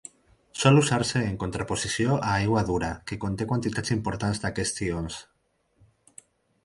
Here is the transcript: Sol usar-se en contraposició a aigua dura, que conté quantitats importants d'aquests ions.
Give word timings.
Sol 0.61 0.79
usar-se 0.83 1.19
en 1.25 1.35
contraposició 1.43 2.17
a 2.29 2.31
aigua 2.37 2.63
dura, 2.71 2.89
que 3.11 3.19
conté 3.25 3.49
quantitats 3.55 3.95
importants 3.99 4.43
d'aquests 4.47 4.85
ions. 4.91 5.21